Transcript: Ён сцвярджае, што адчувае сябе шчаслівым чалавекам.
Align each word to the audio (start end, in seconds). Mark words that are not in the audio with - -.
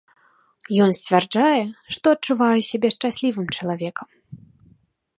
Ён 0.85 0.89
сцвярджае, 0.99 1.61
што 1.97 2.05
адчувае 2.15 2.61
сябе 2.71 2.87
шчаслівым 2.97 3.47
чалавекам. 3.59 4.07